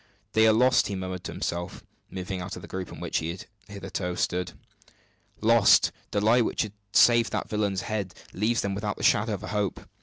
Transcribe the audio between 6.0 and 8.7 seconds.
The lie which has saved that villain's head leaves